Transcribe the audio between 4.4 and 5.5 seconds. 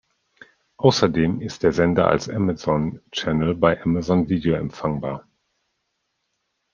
empfangbar.